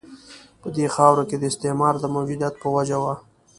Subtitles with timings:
[0.61, 3.15] په دې خاورو کې د استعمار د موجودیت په وجه وه.